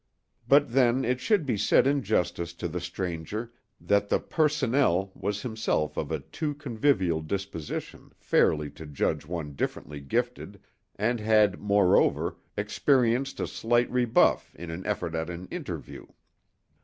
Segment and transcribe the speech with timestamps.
[0.47, 5.43] But then it should be said in justice to the stranger that the personnel was
[5.43, 10.59] himself of a too convivial disposition fairly to judge one differently gifted,
[10.95, 16.07] and had, moreover, experienced a slight rebuff in an effort at an "interview."